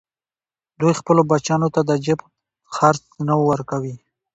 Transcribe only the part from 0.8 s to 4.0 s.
خپلو بچیانو ته د جېب خرڅ نه ورکوي